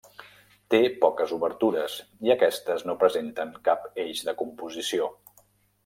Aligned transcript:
Té 0.73 0.79
poques 1.03 1.33
obertures 1.35 1.97
i 2.29 2.33
aquestes 2.37 2.87
no 2.91 2.97
presenten 3.05 3.55
cap 3.69 3.87
eix 4.07 4.27
de 4.31 4.37
composició. 4.45 5.17